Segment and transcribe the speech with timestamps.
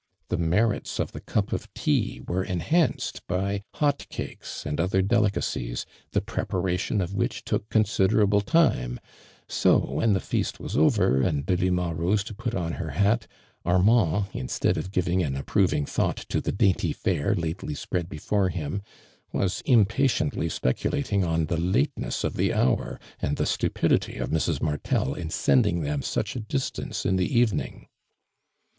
[0.29, 5.85] The merits of the cup of tea were enhanced by hot cakes and other delicacies,
[6.09, 8.99] the preparation of which took considerable time,
[9.47, 13.27] so when the feast was over, and Deli ma rose to put on her hat,
[13.63, 18.81] Armand instead of giving an approving thought to the dainty fare lately spread before him,
[19.31, 24.63] was impatiently speculating on the lateness of the hour, and the stupidity of Mrs.
[24.63, 27.87] Martel in sending them such a distance in the evening.